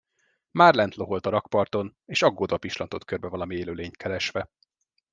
Már 0.51 0.73
lent 0.75 0.95
loholt 0.95 1.25
a 1.25 1.29
rakparton, 1.29 1.97
és 2.05 2.21
aggódva 2.21 2.57
pislantott 2.57 3.05
körbe 3.05 3.27
valami 3.27 3.55
élőlényt 3.55 3.97
keresve. 3.97 4.49